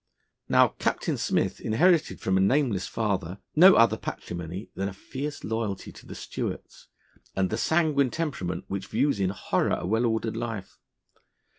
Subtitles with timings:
[0.49, 5.91] Now, Captain Smith inherited from a nameless father no other patrimony than a fierce loyalty
[5.91, 6.87] to the Stuarts,
[7.35, 10.79] and the sanguine temperament which views in horror a well ordered life.